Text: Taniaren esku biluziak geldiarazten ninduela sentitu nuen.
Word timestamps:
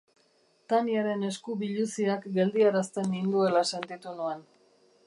Taniaren 0.71 1.27
esku 1.27 1.57
biluziak 1.59 2.27
geldiarazten 2.39 3.09
ninduela 3.13 3.65
sentitu 3.75 4.17
nuen. 4.23 4.45